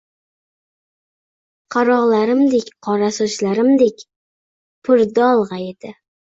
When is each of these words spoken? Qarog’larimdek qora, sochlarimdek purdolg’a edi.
Qarog’larimdek 1.75 2.73
qora, 2.89 3.11
sochlarimdek 3.21 4.05
purdolg’a 4.85 5.65
edi. 5.71 5.97